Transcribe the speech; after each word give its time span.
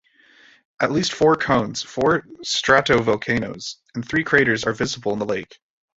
At 0.79 0.91
least 0.91 1.13
four 1.13 1.35
cones, 1.35 1.83
four 1.83 2.23
stratovolcanoes, 2.43 3.75
and 3.93 4.03
three 4.03 4.23
craters 4.23 4.63
are 4.63 4.73
visible 4.73 5.13
in 5.13 5.19
the 5.19 5.25
lake. 5.25 5.59